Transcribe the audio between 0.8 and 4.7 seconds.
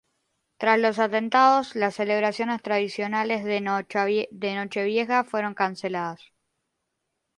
atentados, las celebraciones tradicionales de la